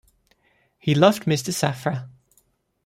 He 0.79 0.95
loved 0.95 1.25
Mr. 1.25 1.51
Safra. 1.53 2.09